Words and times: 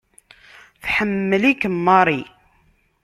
Tḥemmel-ikem 0.83 1.75
Mary. 1.85 2.21